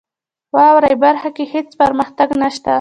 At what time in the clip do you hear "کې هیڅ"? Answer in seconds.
1.35-1.69